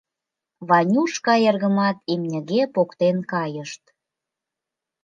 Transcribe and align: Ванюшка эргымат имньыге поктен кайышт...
Ванюшка 0.67 1.33
эргымат 1.49 1.97
имньыге 2.13 2.61
поктен 2.75 3.17
кайышт... 3.31 3.83